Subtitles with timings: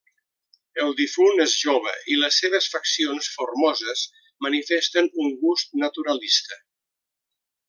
[0.83, 4.07] El difunt és jove i les seves faccions formoses
[4.47, 6.59] manifesten un gust naturalista.